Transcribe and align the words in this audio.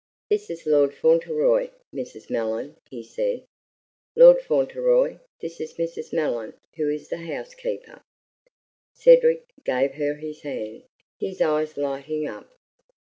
"This 0.31 0.49
is 0.49 0.65
Lord 0.65 0.95
Fauntleroy, 0.95 1.69
Mrs. 1.93 2.31
Mellon," 2.31 2.75
he 2.89 3.03
said. 3.03 3.45
"Lord 4.15 4.41
Fauntleroy, 4.41 5.19
this 5.41 5.61
is 5.61 5.75
Mrs. 5.75 6.11
Mellon, 6.11 6.55
who 6.75 6.89
is 6.89 7.09
the 7.09 7.17
housekeeper." 7.19 8.01
Cedric 8.95 9.43
gave 9.63 9.93
her 9.93 10.15
his 10.15 10.41
hand, 10.41 10.85
his 11.19 11.39
eyes 11.39 11.77
lighting 11.77 12.25
up. 12.27 12.49